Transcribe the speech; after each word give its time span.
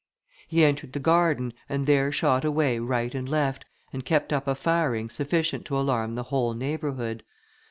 He 0.47 0.63
entered 0.65 0.93
the 0.93 0.99
garden, 0.99 1.53
and 1.69 1.85
there 1.85 2.11
shot 2.11 2.43
away 2.43 2.79
right 2.79 3.13
and 3.13 3.29
left, 3.29 3.65
and 3.93 4.03
kept 4.03 4.33
up 4.33 4.47
a 4.47 4.55
firing 4.55 5.11
sufficient 5.11 5.63
to 5.65 5.77
alarm 5.77 6.15
the 6.15 6.23
whole 6.33 6.55
neighbourhood. 6.55 7.23